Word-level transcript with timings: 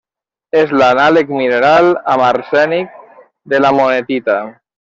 És 0.61 0.71
l'anàleg 0.81 1.33
mineral 1.41 1.89
amb 2.15 2.25
arsènic 2.29 2.97
de 3.55 3.61
la 3.67 3.73
monetita. 3.83 4.41